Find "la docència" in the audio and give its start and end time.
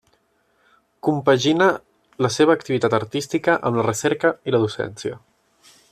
4.57-5.21